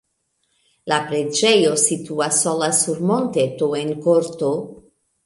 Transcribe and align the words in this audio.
La 0.91 0.95
preĝejo 1.11 1.75
situas 1.81 2.39
sola 2.45 2.71
sur 2.79 3.05
monteto 3.11 3.69
en 3.81 3.93
korto. 4.07 4.51